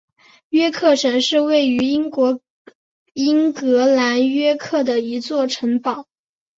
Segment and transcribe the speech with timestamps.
[0.49, 2.41] 约克城是位于英国
[3.13, 6.07] 英格兰约克的一座城堡。